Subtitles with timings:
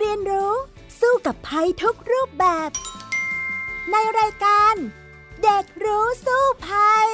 [0.00, 0.52] เรียนรู้
[1.00, 2.70] สู้กับภัยทุกรูปแบบ
[3.90, 4.74] ในรายการ
[5.42, 7.10] เด็กรู้สู้ภัย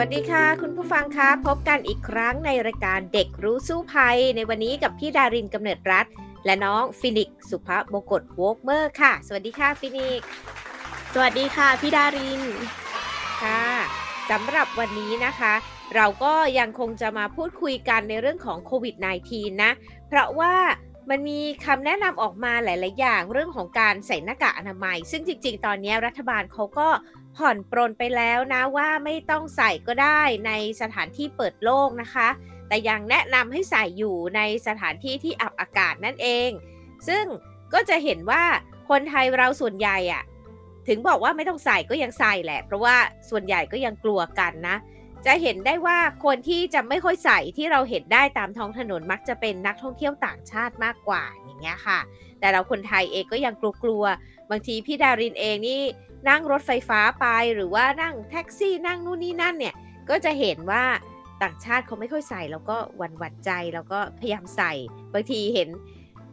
[0.00, 6.06] วัสดีค่ะ คุณผู้ฟังคะพบกันอีกครั้งในรายการเด็กรู้สู้ภัย ในวันนี้กับพี่ดารินกำเนิดรัฐ
[6.46, 10.20] และน้องฟินิกสุภาพบกตโวกเมอร์ค่ะ สวัสดีค่ะฟินิก
[11.14, 12.42] สวัสดีค่ะพี่ดาริน
[13.42, 13.64] ค่ะ
[14.30, 15.54] สำหรับวันนี้นะคะ
[15.94, 18.94] เราก็ยังคงจะมาพูดคุยกันในเรื่องของโควิด
[19.30, 19.72] -19 นะ
[20.08, 20.54] เพราะว่า
[21.10, 26.88] มันมีคำแนะนำออกมาหลาย ๆ อย่างเรื่องของการใส่หน้ากากอนามัย ซึ่งจริง ๆ ตอนนี้รัฐบาลเขาก็
[27.36, 32.28] ผ่อนปรนไปแล้วนะว่าไม่ต้องใส่ก็ได้ในสถานที่เปิดโล่งนะคะ
[32.68, 36.50] แต่ยังแนะนำให้ใส่อยู่ในสถานที่ที่อับอากาศนั่นเอง
[37.08, 37.24] ซึ่ง
[37.74, 38.44] ก็จะเห็นว่า
[38.90, 40.22] คนไทยเราส่วนใหญ่อะ
[40.88, 42.96] ถึงบอกว่าไม่ต้องใส่ก็ยังใส่แหละ เพราะว่า
[43.30, 44.76] ส่วนใหญ่ก็ยังกลัวกันนะ
[45.26, 52.00] จะเห็นได้ว่าคนที่จะไม่ค่อยใส่ที่เราเห็นได้ตามท้องถนนมักจะเป็นนักท่องเที่ยวต่างชาติมากกว่าอย่างเงี้ยค่ะ
[52.40, 55.82] แต่เราคนไทยเองก็ยังกลัวๆบางทีพี่ดารินเองนี่
[56.28, 59.74] นั่งรถไฟฟ้าไปหรือว่านั่งแท็กซี่นั่งนู่นนี่นั่นเนี่ย
[60.10, 60.84] ก็จะเห็นว่า
[61.42, 64.72] ต่างชาติเขาไม่ค่อยใส่แล้วก็หวั่นหวั่นใจแล้วก็พยายามใส่
[65.12, 65.68] บางทีเห็น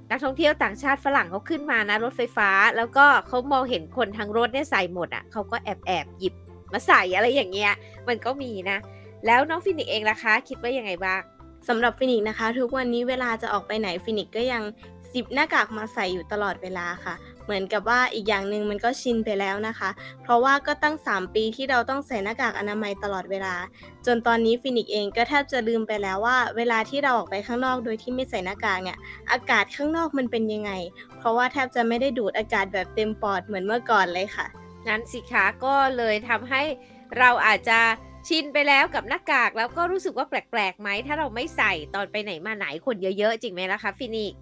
[0.10, 6.34] นักท่องเที่ยวต่างชาติฝรั่งเขาขึ้นมานะรถไฟฟ้า แล้วก็เขามองเห็นคนทั้งรถเนี่ยใส่หมดอะ่ะเขาก็แอบแอบหยิบ
[6.74, 7.72] มาใส่อะไรอย่างเงี้ย
[8.08, 8.78] มันก็มีนะ
[9.26, 11.22] แล้วน้องฟินิกเองล่ะคะ คิดว่ายังไงบ้าง
[11.68, 14.64] สำหรับฟินิกนะคะ ทุกวันนี้เวลาจะออกไปไหนฟินิกก็ยัง
[15.12, 17.16] หยิบหน้ากากมาใส่อยู่ตลอดเวลาค่ะ
[17.46, 19.90] เหมือนกับว่าอีกอย่างหนึ่งมันก็ชินไปแล้วนะคะ
[20.24, 23.56] เพราะว่าก็ตั้ง 3 ปีที่เราต้องใส่หน้ากากอนามัยตลอดเวลา
[24.06, 28.98] จนตอนนี้ฟินิกเองก็แทบจะลืมไปแล้วว่า เวลาที่เราออกไปข้างนอกโดยที่ไม่ใส่หน้ากากเนี่ย
[29.32, 30.72] อากาศข้างนอกมันเป็นยังไง
[31.18, 34.46] เพราะว่าแทบจะไม่ได้สูดอากาศแบบเต็มปอดเหมือนเมื่อก่อนเลยค่ะ
[34.88, 36.62] นั่นสิคะก็เลยทำให้
[37.18, 37.80] เราอาจจะ
[38.28, 44.34] ชินไปแล้วกับหน้ากากแล้วก็รู้สึกว่าแปลกๆไหมถ้าเราไม่ใส่ตอนไปไหนมาไหนคนเยอะๆ จริงไหมล่ะคะฟินิก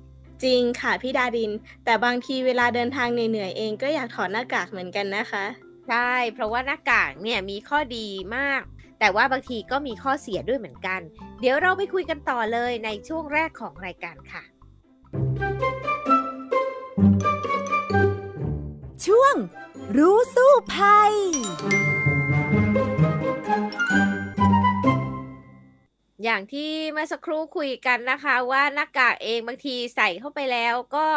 [0.43, 1.51] จริงค่ะพี่ดาริน
[1.85, 5.45] แต่บางทีเวลาเดินทางเหนื่อยๆเองก็อยากถอดหน้ากากเหมือนกันนะคะ
[5.89, 8.61] ใช่ เพราะว่าหน้ากากเนี่ยมีข้อดีมาก
[8.99, 11.01] แต่ว่าบางทีก็มีข้อเสียด้วยเหมือนกัน
[11.41, 14.43] เดี๋ยวเราไปคุยกันต่อเลยในช่วงแรกของรายการค่ะ
[19.05, 19.35] ช่วง
[19.97, 21.13] รู้สู้ภัย
[26.23, 31.07] อย่างที่เมื่อสักครู่คุยกันนะคะ ว่าหน้ากากเองบางทีใส่เข้าไปแล้วก็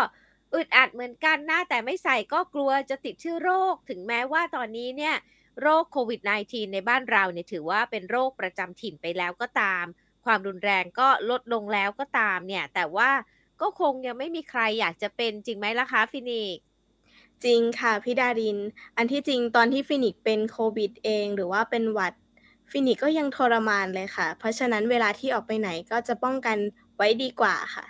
[0.55, 5.15] อึดอัดเหมือนกันนะแต่ไม่ใส่ก็กลัวจะติดเชื้อโรค ถึงแม้ว่าตอนนี้เนี่ย
[5.61, 9.85] โรคโควิด -19 ในบ้านเราเนี่ยถือว่าเป็นโรคประจำถิ่นไปแล้วก็ตาม
[10.25, 13.11] ความรุนแรงก็ลดลงแล้วก็ตามเนี่ย แต่ว่า
[13.61, 16.59] ก็คงยังไม่มีใครอยากจะเป็นจริงไหมล่ะคะฟินิก
[17.45, 18.59] จริงค่ะพี่ดาริน
[18.97, 22.15] อันที่จริงตอนที่ฟินิกเป็นโควิดเอง หรือว่าเป็นหวัด
[22.71, 26.59] ฟินิกก็ยังทรมานเลยค่ะ เพราะฉะนั้นเวลาที่ออกไปไหนก็จะป้องกัน
[26.97, 27.87] ไว้ดีกว่าค่ะ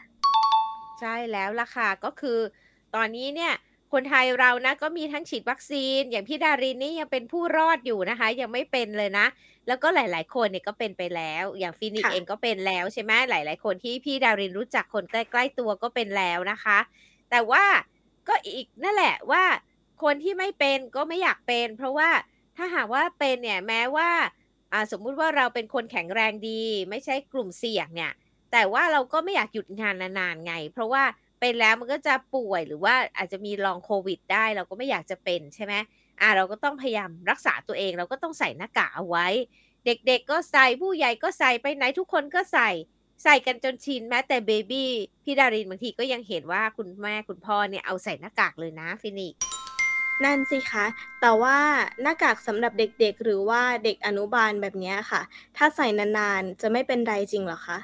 [1.01, 2.39] ใช่แล้วล่ะค่ะ ก็คือ
[2.95, 3.53] ตอนนี้เนี่ย
[3.93, 9.27] คนไทยเรานะก็มีทั้งฉีดวัคซีน อย่างพี่ดารินนี่ยังเป็นผู้รอดอยู่นะคะ ยังไม่เป็นเลยนะ
[9.67, 16.79] แล้วก็หลาย ๆ คนเนี่ยก็เป็นไปแล้ว อย่างฟินิกเองก็เป็นแล้วใช่ไหมหลาย ๆ คนที่พี่ดารินรู้จักคนใกล้ๆตัวก็เป็นแล้วนะคะ
[17.31, 17.65] แต่ว่า
[18.29, 19.43] ก็อีกนั่นแหละว่า
[20.03, 22.09] คนที่ไม่เป็นก็ไม่อยากเป็น เพราะว่า
[22.57, 24.23] ถ้าหากว่าเป็นเนี่ยแม้ว่าอ่า
[24.93, 28.13] สมมุติว่าเราเป็นคนแข็งแรงดี ไม่ใช่กลุ่มเสี่ยงเนี่ย
[28.53, 31.03] แต่ว่าเราก็ไม่อยากหยุดงานนานๆไง เพราะว่า
[31.41, 35.75] เป็นแล้วมันก็จะป่วยหรือว่าอาจจะมีลองโควิดได้ เราก็ไม่อยากจะเป็นใช่ไหม
[36.21, 39.27] อ่าเราก็ต้องพยายามรักษาตัวเอง เราก็ต้องใส่หน้ากากเอาไว้
[39.87, 42.71] เด็กๆก็ใส่ผู้ใหญ่ก็ใส่ไปไหนทุกคนก็ใส่
[43.23, 44.91] ใส่กันจนชินแม้แต่เบบี้
[45.25, 49.35] พี่ดารินบางทีก็ยังเห็นว่าคุณแม่คุณพ่อเนี่ยเอาใส่หน้ากากเลยนะฟินิก
[50.23, 50.87] นั่นสิคะ
[51.21, 51.59] แต่ว่า
[52.03, 55.23] หน้ากากสำหรับเด็กๆ หรือว่าเด็กอนุบาลแบบนี้ค่ะ
[55.57, 57.79] ถ้าใส่นานๆ จะไม่เป็นไรจริงเหรอคะ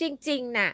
[0.00, 0.70] จริงๆ น่ะ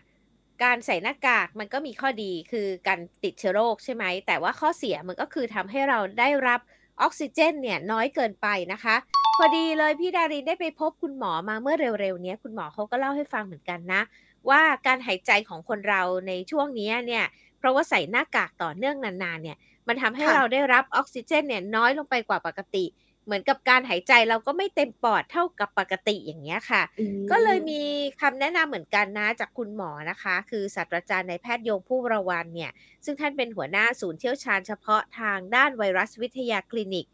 [0.62, 6.60] การใส่หน้ากากมันก็มีข้อดีคือการติดเชื้อโรคใช่ไหม แต่ว่าข้อเสียมันก็คือทำให้เราได้รับ
[7.02, 8.96] ออกซิเจนเนี่ยน้อยเกินไปนะคะ
[9.38, 14.02] พอดีเลยพี่ดารินได้ไปพบคุณหมอมาเมื่อเร็วๆนี้คุณหมอเขาก็เล่าให้ฟังเหมือนกันนะ
[14.50, 17.24] ว่าการหายใจของคนเราในช่วงนี้เนี่ย
[17.58, 19.56] เพราะว่าใส่หน้ากากต่อเนื่องนานๆเนี่ย
[19.88, 22.84] มันทำให้เราได้รับออกซิเจนเนี่ยน้อยลงไปกว่าปกติ
[23.25, 26.82] เหมือนกับการหายใจเราก็ไม่เต็มปอดเท่ากับปกติอย่างเงี้ยค่ะ
[27.31, 27.82] ก็เลยมี
[28.20, 32.70] คำแนะนำเหมือนกันนะจากคุณหมอนะคะ คือศาสตราจารย์ในแพทย์โยงผู้ประวันเนี่ย
[33.04, 37.06] ซึ่งท่านเป็นหัวหน้าศูนย์เชี่ยวชาญเฉพาะทางด้านไวรัสวิทยาคลินิก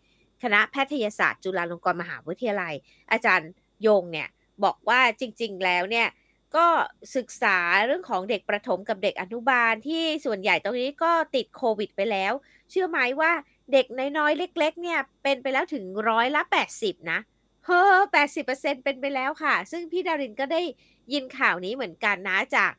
[0.43, 2.75] คณะแพทยศาสตร์จุฬาลงกรณ์มหาวิทยาลัย
[3.13, 3.51] อาจารย์
[3.83, 4.29] โยงเนี่ย
[4.65, 6.07] บอกว่าจริง ๆ แล้วเนี่ย
[6.57, 6.67] ก็
[7.17, 12.33] ศึกษาเรื่องของเด็กประถมกับเด็กอนุบาลที่ส่วนใหญ่ตรงนี้ก็ติดโควิดไปแล้ว
[12.71, 13.33] เชื่อไหมว่า
[13.73, 13.87] เด็ก
[14.19, 16.43] น้อยๆ เล็ก ๆ เนี่ย เป็นไปแล้วถึงร้อยละ
[16.77, 17.21] 80 นะ
[17.67, 17.95] เฮ้อ
[18.37, 20.63] 80%เป็นไปแล้วค่ะ ซึ่งพี่ดารินก็ได้
[21.13, 22.73] ยินข่าวนี้เหมือนกันนะจาก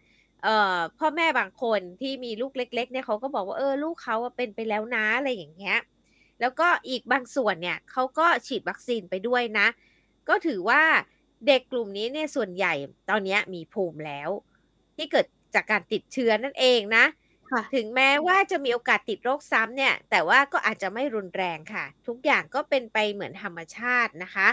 [0.98, 5.78] พ่อแม่บางคนที่มีลูกเล็ก ๆ เนี่ยเขาก็บอกว่าเออลูกเขาเป็นไปแล้วนะอะไรอย่างเงี้ย
[6.42, 9.68] แล้วก็อีกบางส่วนเนี่ยเขาก็ฉีดวัคซีนไปด้วยนะ
[10.30, 10.82] ก็ถือว่า
[11.48, 12.74] เด็กกลุ่มนี้เนี่ยส่วนใหญ่
[13.10, 14.30] ตอนนี้มีภูมิแล้ว
[14.96, 17.06] ที่เกิดจากการติดเชื้อนั่นเองนะ
[17.74, 24.48] ถึงแม้ว่าจะมีโอกาสติดโรคซ้ำเนี่ย แต่ว่าก็อาจจะไม่รุนแรงค่ะ ทุกอย่างก็เป็นไปเหมือนธรรมชาตินะคะ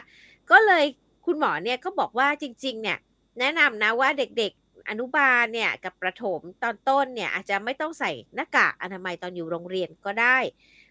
[0.50, 0.84] ก็เลย
[1.26, 2.98] คุณหมอเนี่ยก็บอกว่าจริง ๆ เนี่ย
[3.38, 10.38] แนะนำนะว่าเด็กๆอนุบาลเนี่ยกับประถมตอนต้นเนี่ยอาจจะไม่ต้องใส่หน้ากากอนามัยตอนอยู่โรงเรียนก็ได้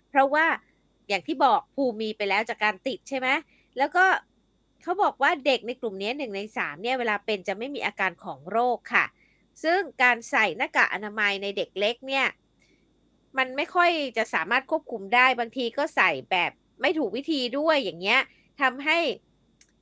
[0.09, 0.45] เพราะว่า
[1.07, 3.27] อย่างที่บอกภูมิมีไปแล้วจากการติดใช่ไหม
[3.77, 4.05] แล้วก็
[4.83, 9.06] เขาบอกว่าเด็กในกลุ่มนี้หนึ่งในสามเนี่ยเวลาเป็นจะไม่มีอาการของโรคค่ะ
[9.63, 12.25] ซึ่งการใส่หน้ากากอนามัยในเด็กเล็กเนี่ย
[13.38, 16.51] มันไม่ค่อยจะสามารถควบคุมได้บางทีก็ใส่แบบ
[16.81, 18.19] ไม่ถูกวิธีด้วยอย่างเงี้ย
[18.62, 19.00] ทำให้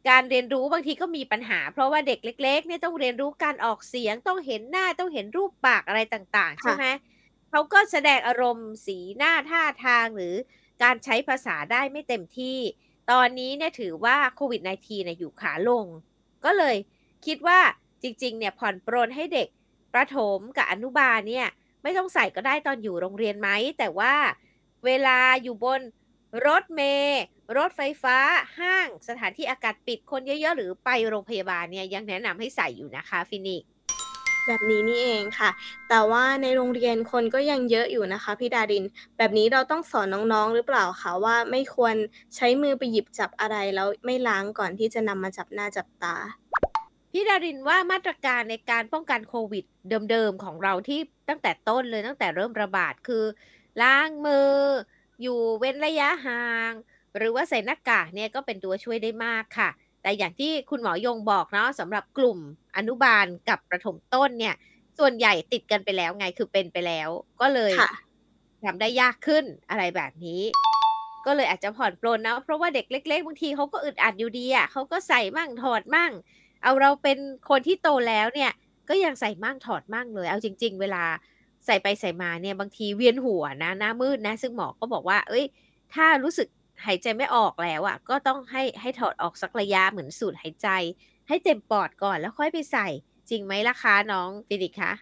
[0.09, 6.83] การเรียนรู้บางทีก็มีปัญหา เพราะว่าเด็กเล็กๆเนี่ยต้องเรียนรู้การออกเสียงต้องเห็นหน้าต้องเห็นรูปปากอะไรต่าง ๆ ใช่ไหม
[7.49, 10.35] เขาก็แสดงอารมณ์สีหน้าท่าทางหรือ
[10.83, 12.59] การใช้ภาษาได้ไม่เต็มที่
[13.11, 15.85] ตอนนี้เนี่ยถือว่าโควิด -19 เนี่ยอยู่ขาลง
[16.45, 16.75] ก็เลย
[17.25, 17.59] คิดว่า
[18.03, 19.47] จริงๆ เนี่ยผ่อนปรนให้เด็ก
[19.93, 21.47] ประถมกับอนุบาลเนี่ย
[21.83, 23.49] ไม่ต้องใส่ก็ได้ตอนอยู่โรงเรียนไหม
[23.79, 24.13] แต่ว่า
[24.85, 25.81] เวลาอยู่บน
[26.47, 27.21] รถเมล์
[27.57, 28.17] รถไฟฟ้า
[28.59, 33.63] ห้างสถานที่อากาศปิดคนเยอะๆ หรือไปโรงพยาบาลเนี่ยยังแนะนำให้ใส่อยู่นะคะฟินิก
[34.47, 35.49] แบบนี้นี่เองค่ะ
[35.89, 38.85] แต่ว่าในโรงเรียนคนก็ยังเยอะอยู่นะคะพี่ดาริน
[39.17, 41.95] แบบนี้เราต้องสอนน้องๆหรือเปล่าคะว่าไม่ควร
[42.35, 46.15] ใช้มือไปหยิบจับอะไรแล้วไม่ล้างก่อนที่จะนำมาจับหน้าจับตา
[47.11, 49.65] พี่ดารินว่ามาตรการในการป้องกันโควิด
[50.11, 50.99] เดิมๆของเราที่
[51.29, 53.23] ตั้งแต่ต้นเลยตั้งแต่เริ่มระบาดคือ
[53.81, 54.51] ล้างมือ
[55.21, 56.71] อยู่เว้นระยะห่าง
[57.17, 59.69] หรือว่าใส่หน้ากากเนี่ยก็เป็นตัวช่วยได้มากค่ะ
[60.01, 62.39] แต่อย่างที่คุณหมอยงบอกเนาะสำหรับกลุ่ม
[62.77, 64.55] อนุบาลกับประถมต้นเนี่ย
[64.99, 67.09] ส่วนใหญ่ติดกันไปแล้วไงคือเป็นไปแล้ว
[67.41, 67.73] ก็เลย
[68.65, 70.41] ทำได้ยากขึ้นอะไรแบบนี้
[71.25, 76.11] ก็เลยอาจจะผ่อนปลนนะ เพราะว่าเด็กเล็กๆบางทีเขาก็อึดอัดอยู่ดีอะเขาก็ใส่มั่งถอดมั่ง
[76.63, 77.17] เอาเราเป็น
[77.49, 78.51] คนที่โตแล้วเนี่ย
[78.89, 81.03] ก็ยังใส่มั่งถอดมั่งเลย เอาจริง ๆ เวลา
[81.65, 85.45] ใส่ไปใส่มาเนี่ยบางทีเวียนหัวนะหน้ามืดนะ ซึ่งหมอก็บอกว่า เอ้ย
[85.93, 86.47] ถ้ารู้สึก
[86.85, 90.67] หายใจไม่ออกแล้วอะ่ะ ก็ต้องให้ให้ถอดออกสักระยะเหมือนสูดหายใจ
[91.27, 92.87] ให้เต็มปอดก่อนแล้วค่อยไปใส่
[93.29, 94.93] จริงไหมล่ะคะน้องฟินิกคะ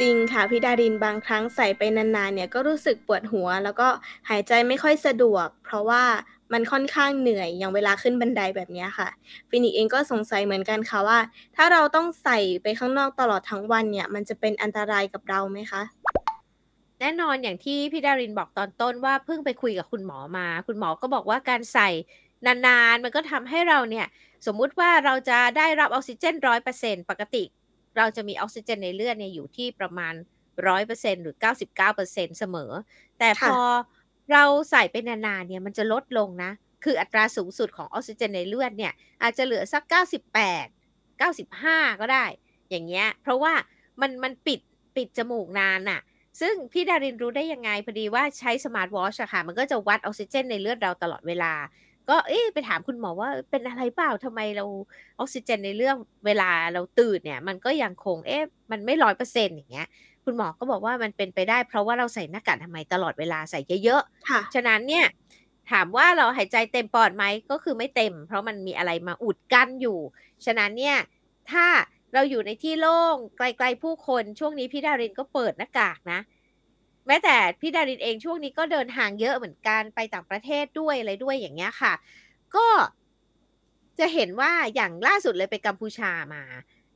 [0.00, 3.88] จริงค่ะพี่ดารินบางครั้งใส่ไปนานๆเนี่ยก็รู้สึกปวดหัว แล้วก็
[4.28, 6.02] หายใจไม่ค่อยสะดวก เพราะว่า
[6.52, 9.08] มันค่อนข้างเหนื่อยอย่างเวลาขึ้นบันไดแบบนี้ค่ะ
[9.48, 11.18] ฟินิกเองก็สงสัยเหมือนกันค่ะว่า
[11.56, 15.82] ถ้าเราต้องใส่ไปข้างนอกตลอดทั้งวันเนี่ย มันจะเป็นอันตรายกับเราไหมคะ
[17.00, 21.88] แน่นอนอย่างที่พี่ดารินบอกตอนต้นว่าเพิ่งไปคุยกับคุณหมอมา คุณหมอก็บอกว่าการใส่
[22.46, 24.06] นานๆ มันก็ทำให้เราเนี่ย
[24.46, 27.44] สมมุติว่าเราจะได้รับออกซิเจนร้อยเปอร์เซ็นปกติ
[27.96, 30.14] เราจะมีออกซิเจนในเลือดเนี่ยอยู่ที่ประมาณ
[30.68, 32.72] ร้อยเปอร์เซ็นหรือเก้าสิบเก้าเปอร์เซ็นเสมอ
[33.18, 33.58] แต่พอ
[34.32, 36.50] เราใส่ไปนานๆเนี่ยมันจะลดลงนะ
[36.84, 38.92] คืออัตราสูงสุดของออกซิเจนในเลือดเนี่ย
[39.22, 40.66] อาจจะเหลือสักเก้าสิบแปด
[41.18, 42.24] เก้าสิบห้าก็ได้
[42.70, 43.52] อย่างเงี้ย เพราะว่า
[44.00, 44.60] มันมันปิด
[44.96, 46.00] ปิดจมูกนานอะ่ะ
[46.40, 51.52] ซึ่งพี่ดารินรู้ได้ยังไงพอดีว่าใช้สมาร์ทวอชอะค่ะ มันก็จะวัดออกซิเจนในเลือดเราตลอดเวลา
[52.08, 54.64] ก็เอ๊ไปถามคุณหมอว่าเป็นอะไรเปล่าทำไมเรา
[55.18, 55.96] ออกซิเจนในเลือด
[56.26, 59.86] เวลาเราตื่นเนี่ย มันก็ยังคงเอ๊ะมันไม่ร้อยเปอร์เซ็นต์อย่างเงี้ย
[60.24, 65.06] คุณหมอก็บอกว่ามันเป็นไปได้เพราะว่าเราใส่หน้ากากอนามัยตลอดเวลาใส่เยอะๆค่ะฉะนั้นเนี่ย
[65.70, 69.98] ถามว่าเราหายใจเต็มปอดไหมก็คือไม่เต็ม เพราะมันมีอะไรมาอุดกั้นอยู่
[70.44, 70.96] ฉะนั้นเนี่ย
[71.50, 71.66] ถ้า
[72.14, 76.20] เราอยู่ในที่โล่งไกลๆผู้คนช่วงนี้พี่ดารินก็เปิดหน้ากากนะ
[77.06, 81.92] แม้แต่พี่ดารินเองช่วงนี้ก็เดินทางเยอะเหมือนกันไปต่างประเทศด้วยอะไรด้วยอย่างเงี้ยค่ะ
[82.54, 82.66] ก็
[83.98, 86.42] จะเห็นว่าอย่างล่าสุดเลยไปกัมพูชามา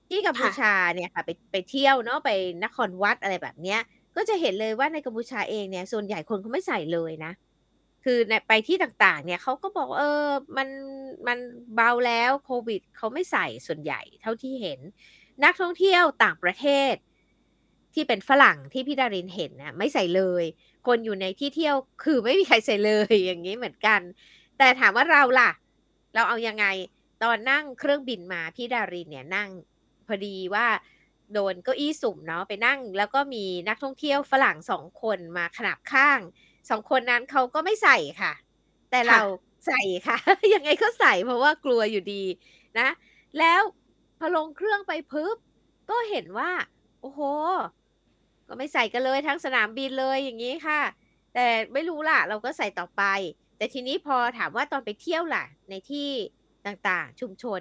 [0.08, 2.30] ที่กัมพูชาเนี่ยค่ะไปไปเที่ยวเนาะไป
[2.64, 3.80] นครวัดอะไรแบบเนี้ย
[4.16, 7.32] ก็จะเห็นเลยว่าในกัมพูชาเองเนี่ย ส่วนใหญ่คนเขาไม่ใส่เลยนะ
[8.04, 10.26] คือไปที่ต่างๆ เนี่ยเขาก็บอกเออ
[10.56, 10.68] มัน
[11.26, 11.38] มัน
[11.74, 14.80] เบาแล้วโควิดเขาไม่ใส่ส่วนใหญ่เท่าที่เห็น
[15.44, 16.94] นักท่องเที่ยวต่างประเทศ
[17.94, 20.44] ที่เป็นฝรั่งที่พี่ดารินเห็นนะไม่ใส่เลย
[20.86, 24.00] คนอยู่ในที่เที่ยวคือไม่มีใครใส่เลยอย่างนี้เหมือนกัน
[24.58, 25.50] แต่ถามว่าเราล่ะ
[26.14, 26.66] เราเอายังไง
[27.22, 29.48] ตอนนั่งเครื่องบินมาพี่ดารินเนี่ยนั่ง
[30.06, 30.66] พอดีว่า
[31.32, 36.20] โดนเก้าอี้สุ่มเนาะไปนั่ง แล้วก็มีนักท่องเที่ยวฝรั่งสองคนมาขนาบข้าง
[36.70, 38.32] สองคนนั้นเขาก็ไม่ใส่ค่ะ
[38.90, 39.20] แต่เรา
[39.66, 40.16] ใส่ค่ะ
[40.54, 42.24] ยังไงก็ใส่เพราะว่ากลัวอยู่ดี
[42.78, 42.88] นะ
[43.38, 43.62] แล้ว
[44.18, 45.36] พอลงเครื่องไปพึบ
[45.90, 46.50] ก็เห็นว่า
[47.00, 47.20] โอ้โห
[48.50, 50.80] ก็ไม่ใส่กันเลยทั้งสนามบินเลยอย่างนี้ค่ะ
[51.34, 53.02] แต่ไม่รู้ล่ะ เราก็ใส่ต่อไป
[53.56, 56.08] แต่ทีนี้พอถามว่าตอนไปเที่ยวล่ะ ในที่
[56.66, 57.60] ต่างๆชุมชน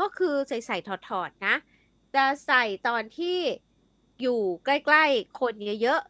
[0.00, 0.76] ก็คือใส่ใส่
[1.08, 1.54] ถอดๆนะ
[2.14, 3.38] จะใส่ตอนที่
[4.20, 6.00] อยู่ใกล้ๆ คนเยอะ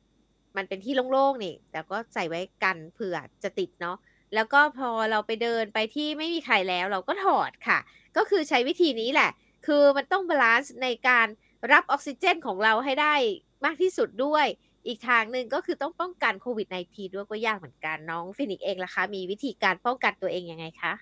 [0.00, 3.96] ๆ มันเป็นที่โล่งๆนี่ แต่ก็ใส่ไว้กันเผื่อจะติดเนาะ
[4.34, 7.78] แล้วก็พอเราไปเดินไปที่ไม่มีใครแล้วเราก็ถอดค่ะ
[8.16, 9.30] ก็คือใช้วิธีนี้แหละ
[9.66, 11.26] คือมันต้อง balance ในการ
[11.72, 13.14] รับออกซิเจนของเราให้ได้
[13.64, 14.46] มากที่สุดด้วย
[14.86, 20.92] อีกทางหนึ่งก็คือต้องป้องกันโควิด -19 ด้วยก็ยากเหมือนกันน้องฟินิกเองล่ะคะมีวิธีการป้องกันตัวเองยังไงคะ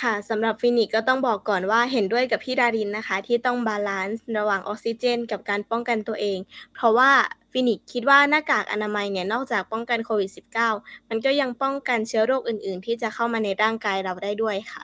[0.00, 6.38] ค่ะสำหรับฟินิกก็ต้องบอกก่อนว่าเห็นด้วยกับพี่ดารินนะคะ ที่ต้อง balance ระหว่างออกซิเจน กับการป้องกันตัวเอง
[6.74, 7.10] เพราะว่า
[7.52, 10.30] ฟินิกคิดว่าหน้ากากอนามัยเนี่ยนอกจากป้องกันโควิด
[10.70, 14.82] -19 มันก็ยังป้องกันเชื้อโรคอื่น ๆ ที่จะเข้ามาในร่างกายเราได้ด้วยค่ะ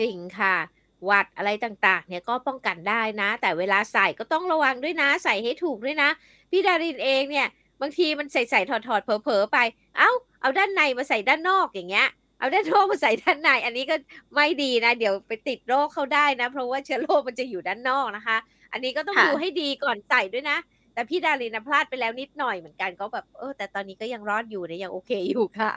[0.00, 0.56] จริงค่ะ
[1.04, 6.10] หวัดอะไรต่างๆ เนี่ยก็ป้องกันได้นะ แต่เวลาใส่ก็ต้องระวังด้วยนะ ใส่ให้ถูกด้วยนะ
[6.50, 7.46] พี่ดารินเองเนี่ย
[7.80, 9.58] บางทีมันใส่ใส่ถอดถอดเผลอๆไป
[9.96, 13.96] เอ้า เอาด้านในมาใส่ด้านนอกอย่างเงี้ย เอาด้านนอกมาใส่ด้านใน อันนี้ก็
[14.34, 18.36] ไม่ดีนะ เดี๋ยวไปติดโรคเข้าได้นะ เพราะว่าเชื้อโรคมันจะอยู่ด้านนอกนะคะ
[18.72, 20.56] อันนี้ก็ต้องค่ะดูให้ดีก่อนใส่ด้วยนะ
[20.94, 25.70] แต่พี่ดารินนะพลาดไปแล้วนิดหน่อยเหมือนกันก็แบบเออแต่ตอนนี้ก็ยังรอดอยู่นะยังโอเคอยู่ค่ะ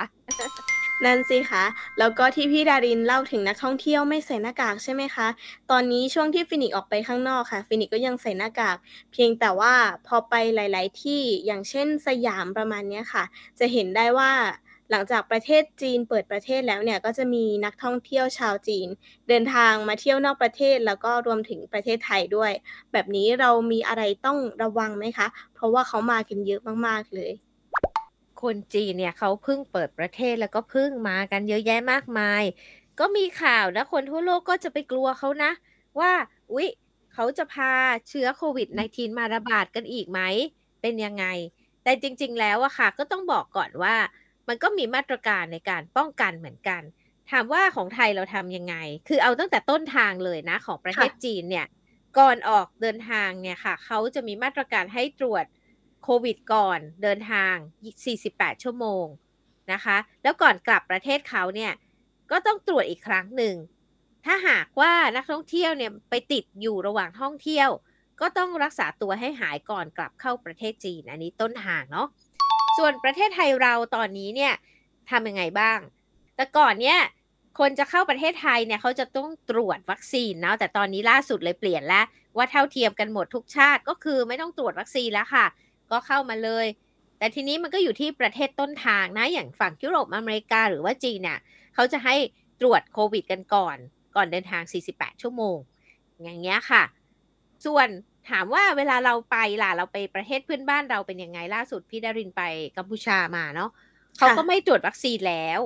[1.05, 1.65] นั่นสิคะ
[2.00, 5.27] แล้วก็ที่พี่ดารินเล่าถึงนักท่องเที่ยวไม่ใส่หน้ากากใช่ไหมคะ
[5.72, 8.77] ตอนนี้ช่วงที่ฟินิกออกไปข้างนอกค่ะ ฟินิกก็ยังใส่หน้ากาก
[9.12, 9.74] เพียงแต่ว่า
[10.08, 13.24] พอไปหลาย ๆ ที่อย่างเช่นสยามประมาณนี้ค่ะ
[13.60, 14.31] จะเห็นได้ว่า
[14.91, 18.88] หลังจากประเทศจีนเปิดประเทศแล้วเนี่ยก็จะมีนักท่องเที่ยวชาวจีน
[19.27, 22.51] เดินทางมาเที่ยวนอกประเทศแล้วก็รวมถึงประเทศไทยด้วย
[22.91, 27.31] แบบนี้เรามีอะไรต้องระวังไหมคะ เพราะว่าเขามากันเยอะมากๆเลย
[28.43, 32.43] คนจีนเนี่ยเขาเพิ่งเปิดประเทศแล้วก็เพิ่งมากันเยอะแยะมากมาย
[33.00, 35.51] ก็มีข่าวนะคนทั่วโลกก็จะไปกลัวเขานะ
[36.00, 36.12] ว่า
[36.53, 36.67] อุ๊ย
[37.13, 37.71] เขาจะพา
[38.07, 40.19] เชื้อโควิด -19 มาระบาดกันอีกไหม
[40.81, 41.25] เป็นยังไง
[41.83, 43.95] แต่จริง ๆ แล้วอะค่ะ ก็ต้องบอกก่อนว่า
[44.48, 46.81] มันก็มีมาตรการในการป้องกันเหมือนกัน
[47.31, 48.75] ถามว่าของไทยเราทำยังไง
[49.07, 51.67] คือเอาตั้งแต่ต้นทางเลยนะ ของประเทศจีนเนี่ย
[52.17, 55.45] ก่อนออกเดินทางเนี่ยค่ะ เขาจะมีมาตรการให้ตรวจ
[56.03, 57.55] โควิดก่อนเดินทาง
[58.10, 59.05] 48 ชั่วโมง
[59.74, 61.72] นะคะ แล้วก่อนกลับประเทศเขาเนี่ย
[62.31, 63.55] ก็ต้องตรวจอีกครั้งหนึ่ง
[64.25, 67.70] ถ้าหากว่านักท่องเที่ยวเนี่ยไปติดอยู่ระหว่างท่องเที่ยว
[68.22, 72.08] ก็ต้องรักษาตัวให้หายก่อนกลับเข้าประเทศจีน อันนี้ต้นทางเนาะ
[72.77, 74.53] ส่วนประเทศไทยเราตอนนี้เนี่ย
[75.10, 75.79] ทำยังไงบ้าง
[76.36, 77.00] แต่ก่อนเนี่ย
[77.60, 82.05] คนจะเข้าประเทศไทยเนี่ยเขาจะต้องตรวจวัคซีนเนาะ แต่ตอนนี้ล่าสุดเลยเปลี่ยนแล้ว
[82.38, 85.46] ว่าเท่าเทียมกันหมดทุกชาติก็คือไม่ต้องตรวจวัคซีนแล้วค่ะ
[85.91, 86.67] ก็เข้ามาเลย
[87.17, 91.39] แต่ทีนี้มันก็อยู่ที่ประเทศต้นทางนะอย่างฝั่งยุโรปอเมริกาหรือว่าจีนเนี่ย
[91.75, 92.15] เขาจะให้
[92.62, 93.77] ตรวจโควิดกันก่อน
[94.15, 95.57] ก่อนเดินทาง 48 ชั่วโมง
[96.24, 96.83] อย่างเงี้ยค่ะ
[97.65, 97.88] ส่วน
[98.29, 102.41] ถามว่าเวลาเราไปล่ะเราไปประเทศเพื่อนบ้านเราเป็นยังไงล่าสุดพี่ดารินไป
[102.77, 103.69] กัมพูชามาเนาะ
[104.17, 105.60] เขาก็ไม่ตรวจวัคซีนแล้ว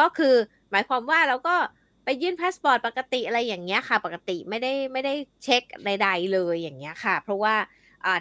[0.00, 0.34] ก็คือ
[0.70, 1.56] หมายความว่าเราก็
[2.04, 7.66] ไปยื่นพาสปอร์ตปกติอะไรอย่างเงี้ยค่ะ ปกติไม่ได้ไม่ได้เช็คใดๆเลยอย่างเงี้ยค่ะ เพราะว่าอ่า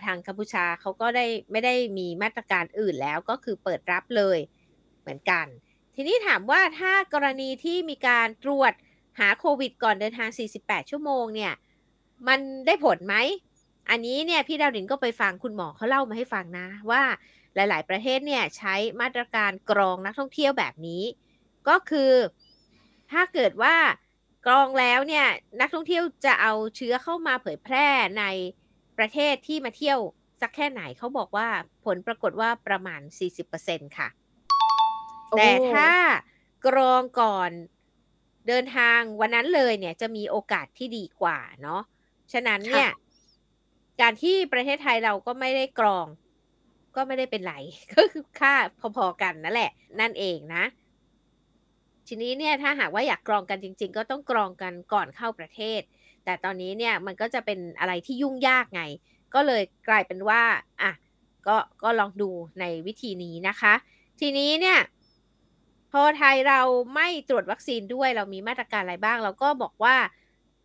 [0.05, 4.39] ทางกัมพูชาเขาก็ได้ไม่ได้มีมาตรการอื่นแล้วก็คือเปิดรับเลย
[5.01, 5.45] เหมือนกัน
[5.95, 8.73] ทีนี้ถามว่าถ้ากรณีที่มีการตรวจ
[9.19, 10.29] หาโควิดก่อนเดินทาง
[10.61, 11.53] 48 ชั่วโมงเนี่ย
[12.27, 13.15] มันได้ผลไหม
[13.89, 17.03] อันนี้เนี่ยพี่ดาวดินก็ไปฟังคุณหมอเขาเล่ามาให้ฟังนะ ว่า
[17.55, 21.03] หลาย ๆ ประเทศเนี่ยใช้มาตรการกรองนักท่องเที่ยวแบบนี้
[21.69, 22.11] ก็คือ
[23.11, 23.75] ถ้าเกิดว่า
[24.47, 25.25] กรองแล้วเนี่ย
[25.59, 27.87] นักท่องเที่ยวจะเอาเชื้อเข้ามาเผยแพร่
[28.19, 28.23] ใน
[29.01, 29.99] ประเทศที่มาเที่ยว
[30.41, 31.47] สักแค่ไหนเขาบอกว่า
[31.85, 33.01] ผลปรากฏว่าประมาณ
[33.49, 34.09] 40%ค่ะ
[35.29, 35.89] โอ้แต่ถ้า
[36.67, 37.51] กรองก่อน
[38.47, 41.81] เดินทางวันนั้นเลยเนี่ยจะมีโอกาสที่ดีกว่าเนาะ
[42.33, 42.89] ฉะนั้นเนี่ย
[44.01, 46.07] การที่ประเทศไทยเราก็ไม่ได้กรอง
[46.95, 47.55] ก็ไม่ได้เป็นไร
[47.93, 48.53] ก็คือค่า
[48.97, 50.63] พอๆกันนั่นแหละ นั่นเองนะ
[52.07, 55.81] ทีนี้เนี่ยถ้าหากว่าอยากกรองกันจริง ๆ ก็ต้องกรองกันก่อนเข้าประเทศ
[56.25, 58.83] แต่ตอนนี้เนี่ยมันก็จะเป็นอะไรที่ยุ่งยากไง
[59.33, 60.41] ก็เลยกลายเป็นว่า
[60.81, 60.91] อะ
[61.47, 63.73] ก็ก็ลองดูในวิธีนี้นะคะ
[64.19, 64.79] ทีนี้เนี่ย
[65.91, 66.61] พอไทยเรา
[66.95, 69.95] ไม่ตรวจวัคซีนด้วยเรามีมาตรการอะไรบ้าง เราก็บอกว่า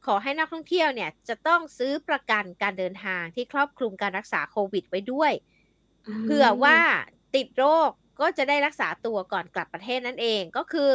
[0.07, 5.33] ขอให้นักท่องเที่ยวเนี่ยจะต้องซื้อประกันการเดินทางที่ครอบคลุมการรักษาโควิดไว้ด้วย
[6.25, 6.79] เผื่อว่า
[7.35, 10.91] ติดโรคก็จะได้รักษาตัวก่อนกลับประเทศนั่นเองก็คือ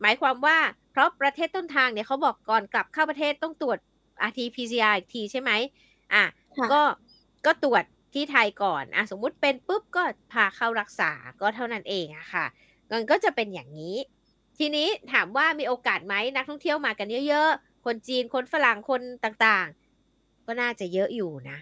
[0.00, 0.58] หมายความว่า
[0.92, 3.78] เพราะประเทศต้นทางเนี่ยเขาบอกก่อนกลับเข้าประเทศต้องตรวจ
[4.28, 5.50] RT-PCR อีกทีใช่ไหม
[6.14, 6.24] อะ
[6.58, 6.82] ค่ะก็
[7.46, 10.02] ก็ตรวจที่ไทยก่อนอะสมมุติเป็นปุ๊บก็
[10.32, 12.46] พาเข้ารักษาก็เท่านั้นเองอะค่ะ
[12.92, 13.96] มันก็จะเป็นอย่างนี้
[14.58, 19.68] ทีนี้ถามว่ามีโอกาสไหมนักท่องเที่ยวมากันเยอะๆ คนจีนคนฝรั่งคนต่าง
[20.46, 21.58] ก็น่าจะเยอะอยู่นะ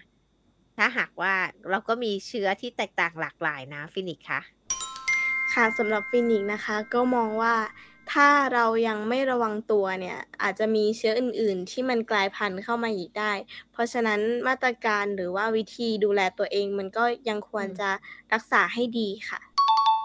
[0.77, 1.33] ถ้าหากว่า
[1.69, 4.41] เราก็มีเชื้อที่แตกต่างหลากหลายนะฟินิกส์คะ
[5.53, 7.53] ค่ะสำหรับฟินิกส์นะคะก็มองว่า
[8.11, 13.33] ถ้าเรายังไม่ระวังตัวเนี่ย อาจจะมีเชื้ออื่น ๆ ที่มันกลายพันธุ์เข้ามาอีกได้
[13.71, 17.89] เพราะฉะนั้นมาตรการหรือว่าวิธีดูแลตัวเองมันก็ยังควรอืมจะ
[18.33, 19.39] รักษาให้ดีค่ะ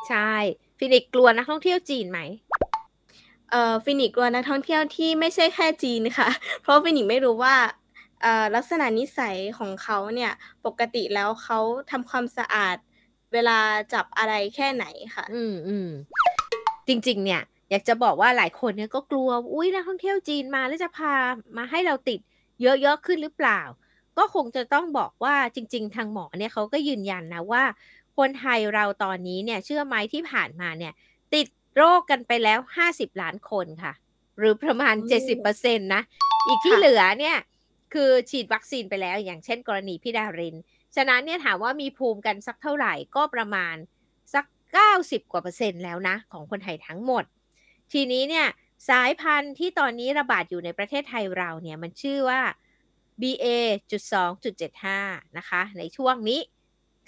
[0.08, 0.32] ใช่
[0.78, 2.20] ฟินิกส์กลัวนักท่องเที่ยวจีนไหม
[3.50, 6.28] เอ่อฟินิกส์กลัวนักท่องเที่ยวที่ไม่ใช่แค่จีนค่ะ
[6.62, 7.56] เพราะฟินิกส์ไม่รู้ว่า
[8.22, 10.32] เอ่อลักษณะนิสัยของเขาเนี่ย
[10.66, 11.58] ปกติแล้วเขา
[11.90, 12.76] ทำความสะอาด
[13.32, 13.58] เวลา
[13.92, 15.88] จับอะไรแค่ไหนค่ะ อืมอืม
[16.88, 21.14] จริง ๆ เนี่ย อยากจะบอกว่าหลายคนเนี่ยก็กลัว อุ้ยนักท่องเที่ยวจีนมาแล้วจะพา
[21.56, 22.20] มาให้เราติด
[22.62, 23.60] เยอะๆขึ้นหรือเปล่า
[24.18, 27.64] ก็คงจะต้องบอกว่าจริง ๆ ทางหมอเนี่ยเขาก็ยืนยันนะว่า
[28.16, 30.92] คนไทยเราตอนนี้เนี่ยเชื่อไหมที่ผ่านมาเนี่ย
[31.34, 31.46] ติด
[31.76, 32.58] โรคกันไปแล้ว
[32.90, 33.92] 50 ล้านคนค่ะ
[34.38, 36.02] หรือประมาณโอ้70%นะ
[36.46, 37.36] อีกที่ค่ะเหลือเนี่ย
[37.94, 40.56] คือฉีดวัคซีนไปแล้ว อย่างเช่น กรณีพี่ดาริน
[40.96, 43.76] ฉะนั้นเนี่ยถามว่ามีภูมิกันสักเท่าไหร่ก็ประมาณ
[44.34, 44.44] สัก
[44.88, 47.24] 90 กว่าเปอร์เซ็นต์แล้วนะ ของคนไทยทั้งหมด
[47.92, 48.46] ทีนี้เนี่ย
[48.88, 52.40] สายพันธุ์ที่ตอนนี้ระบาดอยู่ในประเทศไทยเราเนี่ยมันชื่อว่า
[53.22, 56.40] BA.2.75 นะคะ ในช่วงนี้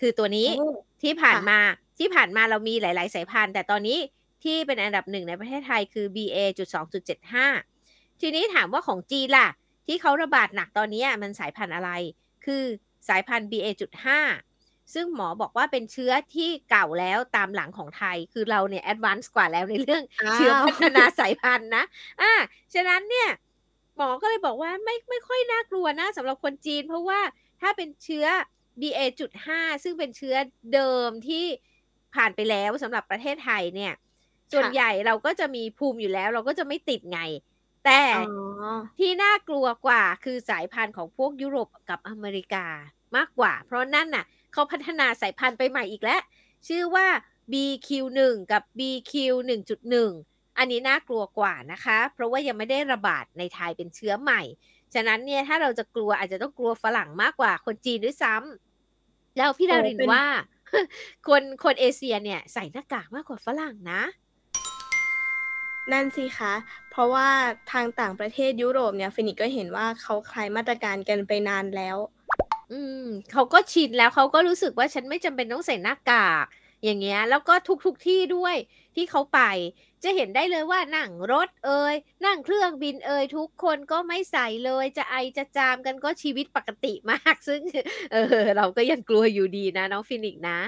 [0.01, 0.69] คือตัวนี้โอ้
[1.03, 1.61] ที่ผ่านค่ะมา
[1.99, 3.99] ที่ผ่านมาเรามีหลาย ๆ สายพันธุ์ แต่ตอนนี้
[4.45, 9.49] ที่เป็นอันดับหนึ่งในประเทศไทยคือ BA.2.75 ทีนี้ถามว่าของจีนล่ะ
[9.87, 11.91] ที่เขาระบาดหนักตอนนี้มันสายพันธุ์อะไร
[12.45, 12.65] คือ
[13.09, 14.07] สายพันธุ์ BA.5
[14.95, 21.85] ซึ่งหมอบอกว่าเป็นเชื้อที่เก่าแล้วตามหลังของไทย คือเราเนี่ยแอดวานซ์กว่าแล้วในเรื่องอ้าวเชื้อพัฒนาสายพันธุ์นะ
[22.21, 22.33] อ่า
[22.75, 23.29] ฉะนั้นเนี่ย
[23.97, 27.21] หมอก็เลยบอกว่าไม่ไม่ค่อยน่ากลัวนะสำหรับคนจีน เพราะว่า
[27.61, 28.27] ถ้าเป็นเชื้อ
[28.81, 29.49] BA.5
[29.85, 30.35] ซึ่งเป็นเชื้อ
[30.75, 31.45] เดิมที่
[32.15, 33.93] ผ่านไปแล้วสำหรับประเทศไทยเนี่ย
[34.53, 37.21] ส่วนค่ะใหญ่เราก็จะมีภูมิอยู่แล้ว เราก็จะไม่ติดไง
[37.85, 38.21] แต่อ๋อ
[38.99, 42.67] ที่น่ากลัวกว่าคือสายพันธุ์ของพวกยุโรปกับอเมริกา
[43.17, 46.21] มากกว่า เพราะนั่นน่ะ เขาพัฒนาสายพันธุ์ไปใหม่อีกแล้ว
[46.69, 47.07] ชื่อว่า
[47.53, 48.19] BQ1
[48.53, 49.95] กับ BQ1.1
[50.59, 54.43] อันนี้น่ากลัวกว่านะคะ เพราะว่ายังไม่ได้ระบาดในไทยเป็นเชื้อใหม่
[54.95, 60.27] ฉะนั้นเนี่ยถ้าเราจะกลัวอาจจะต้องกลัวฝรั่งมากกว่าคนจีนด้วยซ้ำแล้วพี่ดารินเป็นว่า
[61.29, 64.03] คนคนเอเชียเนี่ยใส่หน้ากากมากกว่าฝรั่งนะ
[65.93, 66.55] นั่นสิคะ
[66.91, 67.29] เพราะว่า
[67.73, 71.97] ทางต่างประเทศยุโรปเนี่ยฟินิกก็เห็นว่าเขาคลายมาตรการกันไปนานแล้ว
[72.73, 76.47] อืมเขาก็ชินแล้วเขาก็รู้สึกว่าฉันไม่จำเป็นต้องใส่หน้ากาก
[76.85, 78.57] อย่างเงี้ย แล้วก็ทุกทุกที่ด้วย
[78.95, 79.41] ที่เขาไป
[80.03, 87.61] จะเห็นได้เลยว่านั่งรถเอ่ยนั่งเครื่องบินเอ่ยทุกคนก็ไม่ใส่เลย จะไอจะจามกันก็ชีวิตปกติมาก ซึ่ง
[88.13, 90.59] เออ เราก็ยังกลัวอยู่ดีนะน้องฟินิกนะ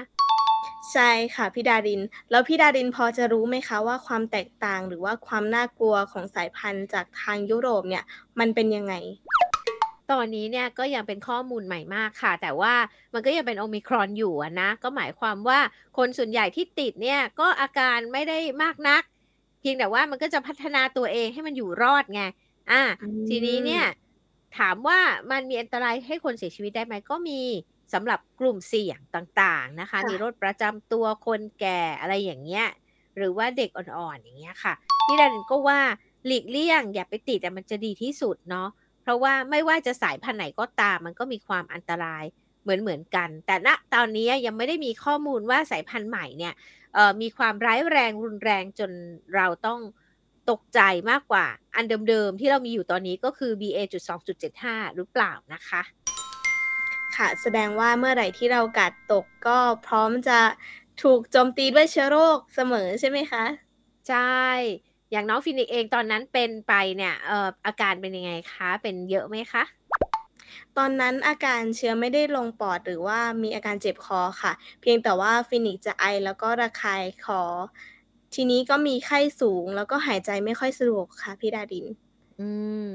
[0.91, 8.03] ใช่ค่ะพี่ดาริน แล้วพี่ดารินพอจะรู้ไหมคะว่าความแตกต่างหรือว่าความน่ากลัวของสายพันธุ์จากทางยุโรปเนี่ย
[8.39, 8.93] มันเป็นยังไง
[10.11, 12.73] ตอนนี้เนี่ยก็ยังเป็นข้อมูลใหม่มากค่ะ แต่ว่า
[13.13, 15.59] มันก็ยังเป็นโอมิครอนอยู่อะนะ ก็หมายความว่า
[15.97, 19.03] คนส่วนใหญ่ที่ติดเนี่ยก็อาการไม่ได้มากนัก
[19.59, 22.21] เพียงแต่ว่ามันก็จะพัฒนาตัวเองให้มันอยู่รอดไง
[22.71, 23.85] อ่าอืมทีนี้เนี่ย
[24.57, 24.99] ถามว่า
[25.31, 27.41] มันมีอันตรายให้คนเสียชีวิตได้ไหมก็มี
[27.93, 32.65] สำหรับกลุ่มเสี่ยงต่างๆนะคะค่ะมีโรคประจำตัวคนแก่อะไรอย่างเงี้ย
[33.17, 34.73] หรือว่าเด็กอ่อนๆอย่างเงี้ยค่ะ
[35.05, 35.79] พี่ดารินก็ว่า
[36.25, 38.67] หลีกเลี่ยงอย่าไปติดแต่มันจะดีที่สุดเนาะ
[39.03, 42.23] เพราะว่าไม่ว่าจะสายพันธุ์ไหนก็ตามมันก็มีความอันตราย
[42.63, 46.53] เหมือนเหมือนกัน แต่ณตอนนี้ยังไม่ได้มีข้อมูลว่าสายพันธุ์ใหม่เนี่ย
[46.93, 48.91] เอ่อมีความร้ายแรงรุนแรงจน
[49.35, 49.79] เราต้อง
[50.49, 55.81] ตกใจมากกว่า อันเดิมๆที่เรามีอยู่ตอนนี้ก็คือ BA.2.75 หรือเปล่านะคะ
[57.15, 60.39] ค่ะ แสดงว่าเมื่อไหร่ที่เราการ์ดตกก็พร้อมจะ
[61.03, 63.45] ถูกโจมตีด้วยเชื้อโรคเสมอใช่ไหมคะ
[64.09, 64.33] ใช่
[65.13, 69.63] อย่างน้องฟินิกซ์เองตอนนั้นเป็นไปเนี่ยเอ่ออาการเป็นยังไงคะ เป็นเยอะไหมคะ
[70.77, 77.41] ตอนนั้นอาการเชื้อไม่ได้ลงปอดหรือว่ามีอาการเจ็บคอค่ะ เพียงแต่ว่าฟินิกซ์จะไอแล้วก็ระคายคอ
[78.33, 81.85] ทีนี้ก็มีไข้สูงแล้วก็หายใจไม่ค่อยสะดวกค่ะพี่ดาริน
[82.39, 82.49] อื
[82.85, 82.87] ม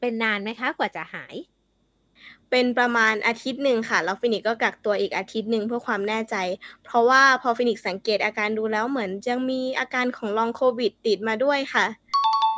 [0.00, 1.34] เป็นนานไหมคะ กว่าจะหาย
[2.50, 6.36] เป็นประมาณอาทิตย์หนึ่งค่ะ แล้วฟินิกก็กักตัวอีกอาทิตย์หนึ่งเพื่อความแน่ใจ
[6.84, 11.86] เพราะว่าพอฟินิกสังเกตอาการดูแล้วเหมือนยังมีอาการของ Long COVID ติดมาด้วยค่ะ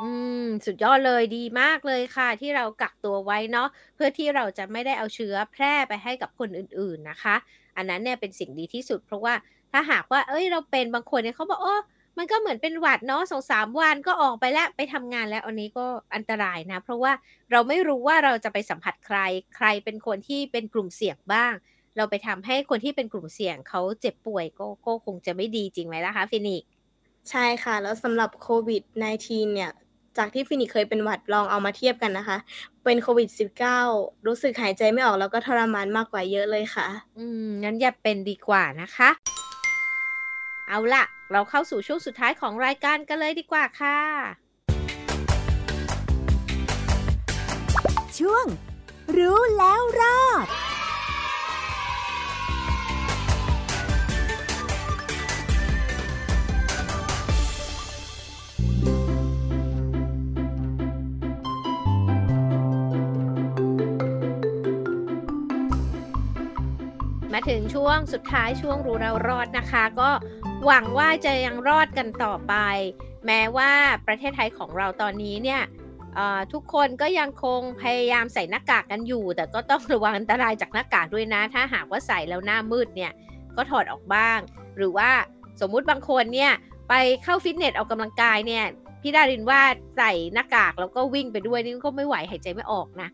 [0.02, 0.10] อื
[0.42, 7.36] มสุดยอดเลยดีมากเลยค่ะ ที่เรากักตัวไว้เนาะเพื่อที่เราจะไม่ได้เอาเชื้อแพร่ไปให้กับคนอื่นๆนะคะ
[7.76, 9.34] อันนั้นเนี่ยเป็นสิ่งดีที่สุด เพราะว่า
[9.72, 11.74] ถ้าหากว่า เอ้ยเราเป็นบางคนเนี่ยเขาบอกโอ้
[12.18, 17.12] มันก็เหมือนเป็นหวัดเนาะสองสามวันก็ออกไปแล้วไปทำงานแล้วอันนี้ก็อันตรายนะ เพราะว่า
[17.50, 19.18] เราไม่รู้ว่าเราจะไปสัมผัสใคร
[19.56, 21.52] ใครเป็นคนที่เป็นกลุ่มเสี่ยงบ้าง
[21.96, 26.68] เราไปทำให้คนที่เป็นกลุ่มเสี่ยงเขาเจ็บป่วยก็ก็คงจะไม่ดีจริงไหมล่ะคะฟินิกซ์
[27.30, 28.82] ใช่ค่ะ แล้วสำหรับโควิด
[29.18, 29.70] -19 เนี่ย
[30.18, 32.38] จากที่ฟินิกเคยเป็นหวัดลองเอามาเทียบกันนะคะ
[32.84, 33.28] เป็นโควิด
[33.78, 36.86] -19 รู้สึกหายใจไม่ออกแล้วก็ทรมานมากกว่าเยอะเลยค่ะ
[37.18, 39.08] อืมงั้นอย่าเป็นดีกว่านะคะ
[40.68, 44.00] เอาละ เราเข้าสู่ช่วงสุดท้ายของรายการกันเลยดีกว่าค่ะ
[48.18, 48.46] ช่วง
[49.16, 50.46] รู้แล้วรอด
[67.32, 70.10] มาถึงช่วงสุดท้ายช่วงรู้เรารอดนะคะ ก็
[70.64, 72.54] หวังว่าจะยังรอดกันต่อไป
[73.26, 73.70] แม้ว่า
[74.06, 75.62] ประเทศไทยของเราตอนนี้เนี่ย
[76.52, 83.12] ทุกคนก็ยังคงพยายามใส่หน้ากากกันอยู่ แต่ก็ต้องระวังอันตรายจากหน้ากากด้วยนะ ถ้าหากว่าใส่แล้วหน้ามืดเนี่ย
[83.56, 84.38] ก็ถอดออกบ้าง
[84.76, 85.10] หรือว่า
[85.60, 86.52] สมมุติบางคนเนี่ย
[86.88, 88.64] ไปเข้าฟิตเนสออกกำลังกายเนี่ย
[89.02, 89.60] พี่ดารินว่า
[89.98, 93.08] ใส่หน้ากากแล้วก็วิ่งไปด้วยนี่ก็ไม่ไหวหายใจไม่ออกนะ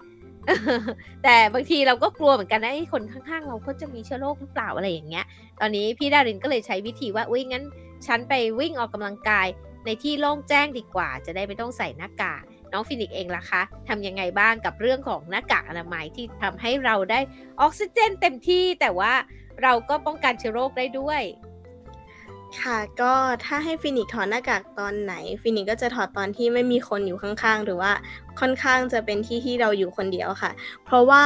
[1.25, 5.25] แต่บางทีเราก็กลัวเหมือนกันนะไอ้คนข้างๆ เราก็จะมีเชื้อโรคหรือเปล่าอะไรอย่างเงี้ย
[5.61, 7.65] ตอนนี้พี่ดารินก็เลยใช้วิธีว่าอุ้ยงั้น
[8.07, 9.47] ฉันไปวิ่งออกกำลังกาย
[9.87, 17.21] ในที่โล่งแจ้งดีกว่า จะได้ไม่ต้องใส่หน้ากากน้องฟินิกเองล่ะคะทำยังไงบ้างกับเรื่องของหน้ากากอนามัยที่ทำให้เราได้
[17.61, 19.13] ออกซิเจนเต็มที่ แต่ว่า
[19.63, 21.23] เราก็ป้องกันเชื้อโรคได้ด้วย
[22.61, 23.13] ค่ะก็
[23.45, 27.93] ถ้าให้ฟินิกถอดหน้ากากตอนไหน ฟินิกก็จะถอดตอนที่ไม่มีคนอยู่ข้างๆ หรือว่า
[28.41, 30.51] ค่อนข้างจะเป็นที่ที่เราอยู่คนเดียวค่ะ
[30.85, 31.25] เพราะว่า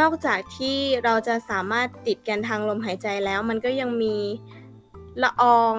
[0.00, 4.16] นอกจากที่เราจะสามารถติดกันทางลมหายใจแล้ว มันก็ยังมี
[5.22, 5.74] ละออง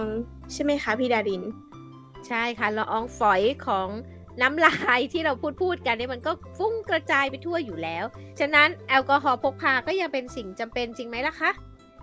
[0.53, 1.43] ใช่ไหมคะพี่ดาริน
[2.27, 3.87] ใช่ค่ะละอองฝอยของ
[4.41, 8.05] น้ำลายที่เราพูดพูดกันเนี่ยมันก็ฟุ้งกระจายไปทั่วอยู่แล้ว
[8.39, 11.51] ฉะนั้นแอลกอฮอล์พกพาก็ยังเป็นสิ่งจำเป็นจริงไหมล่ะคะ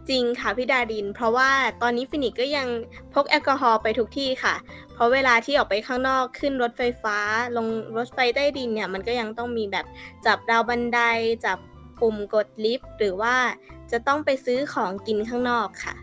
[0.08, 1.50] จริงค่ะพี่ดาริน เพราะว่า
[1.82, 2.68] ตอนนี้ฟินิกก็ยัง
[3.14, 4.54] พกแอลกอฮอล์ไปทุกที่ค่ะ
[4.94, 7.18] เพราะเวลาที่ออกไปข้างนอกขึ้นรถไฟฟ้า
[7.56, 7.66] ลง
[7.96, 9.86] รถไฟใต้ดินเนี่ยมันก็ยังต้องมีแบบ
[10.26, 11.00] จับราวบันได
[11.44, 11.58] จับ
[12.00, 13.34] ปุ่มกดลิฟต์หรือว่า
[13.90, 15.94] จะต้องไปซื้อของกินข้างนอกค่ะ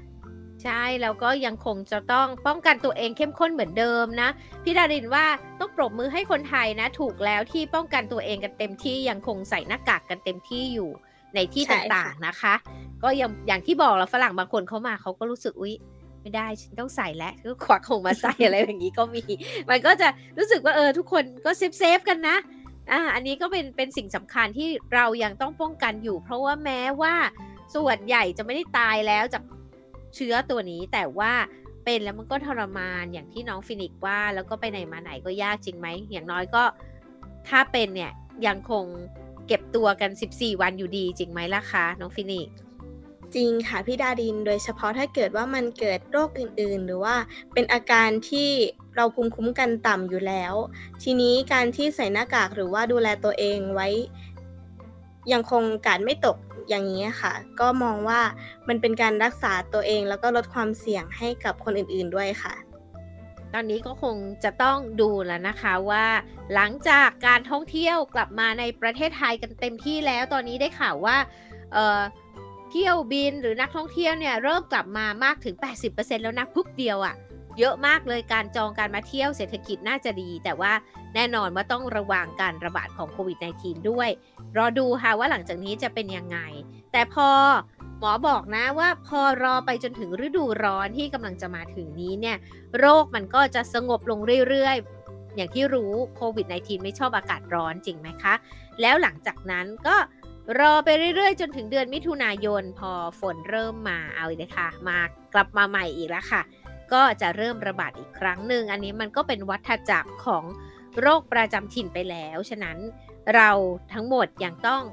[0.63, 4.29] ใช่แล้วก็ยังคงจะต้องป้องกันตัวเองเข้มข้นเหมือนเดิมนะ
[4.63, 5.25] พี่ดารินว่า
[5.59, 10.89] ต้องปรบมือให้คนไทยนะ ถูกแล้วที่ป้องกันตัวเองกันเต็มที่ยังคงใส่หน้ากากกันเต็มที่อยู่
[11.35, 12.53] ในที่ใช่ค่ะต่างๆนะคะ
[13.03, 15.73] ก็ยังอย่างที่บอกแล้วฝรั่งบางคนเขามาเขาก็รู้สึกอุ๊ย
[16.21, 19.21] ไม่ได้ฉันต้องใส่แล้วก็ควักของมาใส่อะไรอย่างนี้ก็มี
[19.69, 22.37] มันก็จะรู้สึกว่าเออทุกคนก็ safe safe ๆกันนะ
[22.91, 27.15] อ่าอันนี้ก็เป็นเป็นสิ่งสำคัญที่เรายังต้องป้องกันอยู่ เพราะว่าแม้ว่า
[27.75, 29.43] ส่วนใหญ่จะไม่ได้ตายแล้วจาก
[30.15, 31.31] เชื้อตัวนี้ แต่ว่า
[31.85, 36.63] เป็นแล้วมันก็ทรมานอย่างที่น้องฟินิกซ์ว่า แล้วก็ไปไหนมาไหนก็ยากจริงไหมอย่างน้อยก็
[37.49, 38.11] ถ้าเป็นเนี่ย
[38.47, 38.85] ยังคง
[39.47, 42.49] เก็บตัวกัน 14 วันอยู่ดีจริงไหมล่ะคะน้องฟินิก
[43.35, 47.15] จริงค่ะพี่ดารินโดยเฉพาะถ้าเกิดว่ามันเกิดโรคอื่นๆ หรือว่า
[47.53, 48.49] เป็นอาการที่
[48.95, 50.53] เราภูมิคุ้มกันต่ำอยู่แล้ว
[51.03, 53.87] ทีนี้การที่ใส่หน้ากากหรือว่าดูแลตัวเองไว้
[55.31, 56.37] ยังคงการไม่ตก
[56.69, 58.21] อย่างนี้ค่ะ ก็มองว่า
[58.67, 62.53] มันเป็นการรักษาตัวเองแล้วก็ลดความเสี่ยงให้กับคนอื่นๆด้วยค่ะ
[63.53, 66.05] ตอนนี้ก็คงจะต้องดูแล้วนะคะว่า
[66.53, 71.17] หลังจากการท่องเที่ยวกลับมาในประเทศไทยกันเต็มที่แล้ว ตอนนี้ได้ข่าวว่า
[71.73, 72.01] เออ
[72.71, 75.55] เที่ยวบินหรือนักท่องเที่ยวเนี่ยเริ่มกลับมามากถึง
[75.89, 77.15] 80%แล้วนะปุ๊บเดียวอะ่ะ
[77.59, 80.73] เยอะมากเลยการจองการมาเที่ยวเศรษฐกิจน่าจะดี แต่ว่า
[81.15, 84.09] แน่นอนว่าต้องระวังการระบาดของโควิด -19 ด้วย
[84.57, 86.37] รอดูค่ะว่าหลังจากนี้จะเป็นยังไง
[86.91, 87.29] แต่พอ
[87.99, 92.37] หมอบอกนะว่าพอรอไปจนถึงฤดูร้อนที่กำลังจะมาถึงนี้เนี่ย
[92.77, 98.33] โรคมันก็จะสงบลงเรื่อยๆ อย่างที่รู้โควิด -19 ไม่ชอบอากาศร้อนจริงไหมคะ
[98.81, 99.95] แล้วหลังจากนั้นก็
[100.59, 104.99] รอไปเรื่อยๆ จนถึงเดือนมิถุนายนพอฝนเริ่มมาเอาเลยค่ะ มา
[105.33, 106.41] กลับมาใหม่อีกแล้วค่ะ
[106.93, 110.43] ก็จะเริ่มระบาดอีกครั้งหนึ่งอันนี้มันก็เป็นวัฏจักรของ
[110.99, 112.77] โรคประจำถิ่นไปแล้ว ฉะนั้น
[113.35, 113.49] เรา
[113.93, 114.83] ทั้งหมดยังต้อง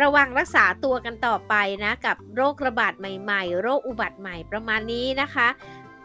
[0.00, 1.54] ระวังรักษาตัวกันต่อไป
[1.84, 5.48] นะ กับโรคระบาดใหม่ ๆ โรคอุบัติใหม่ประมาณนี้นะคะ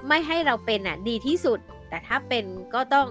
[0.07, 3.07] ไม่ให้เราเป็นอะดีที่สุด แต่ถ้าเป็นก็ต้อง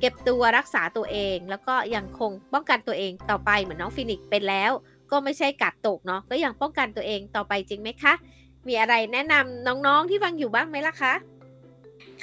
[0.00, 4.72] เก็บตัวรักษาตัวเอง แล้วก็ยังคงป้องกันตัวเองต่อไปเหมือนน้องฟินิกซ์เป็นแล้ว
[5.10, 8.14] ก็ไม่ใช่การ์ดตกเนาะก็ยังป้องกันตัวเองต่อไปจริงไหมคะ
[8.66, 11.12] มีอะไรแนะนำน้องๆที่ฟังอยู่บ้างไหมล่ะคะ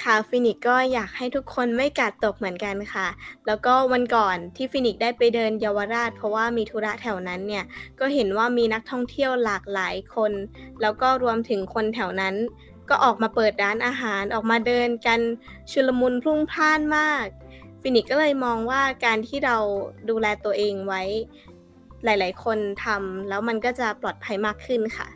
[0.02, 3.08] ค่ะฟินิกก็อยากให้ทุกคนไม่การ์ดตกเหมือนกันค่ะ
[3.46, 7.64] แล้วก็วันก่อนที่ฟินิกได้ไปเดินเยาวราช เพราะว่ามีธุระแถวนั้นเนี่ย
[8.00, 10.32] ก็เห็นว่ามีนักท่องเที่ยวหลากหลายคน
[10.80, 12.34] แล้วก็รวมถึงคนแถวนั้น
[12.88, 15.20] ก็ออกมาเปิดร้านอาหารออกมาเดินกัน
[15.70, 17.24] ชุลมุนพลุ่งพล่านมาก
[17.80, 19.56] ฟินิกก็เลยมองว่าการที่เรา
[20.08, 21.02] ดูแลตัวเองไว้
[22.04, 25.08] หลาย ๆ คนทำแล้วมันก็จะปลอดภัยมากขึ้นค่ะ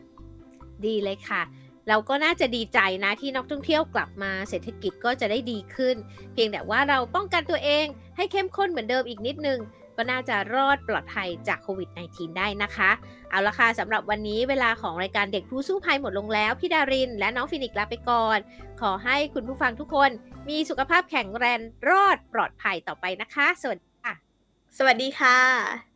[0.86, 1.42] ดีเลยค่ะ
[1.88, 5.96] เราก็น่าจะดีใจนะที่นักท่องเที่ยวกลับมาเศรษฐกิจก็จะได้ดีขึ้น
[6.32, 9.58] เพียงแต่ว่าเราป้องกันตัวเองให้เข้มข้นเหมือนเดิมอีกนิดนึง
[9.96, 12.90] ก็น่าจะรอดปลอดภัยจากโควิด -19 ได้นะคะ
[13.30, 18.38] เอาละค่ะสำหรับวันนี้เวลาของรายการเด็กผู้สู้ภัยหมดลงแล้ว พี่ดาริน และน้องฟินิกลาไปก่อน
[18.80, 20.10] ขอให้คุณผู้ฟังทุกคน
[20.48, 24.14] มีสุขภาพแข็งแรงรอดปลอดภัยต่อไปนะคะ สวัสดีค่ะ
[24.78, 25.95] สวัสดีค่ะ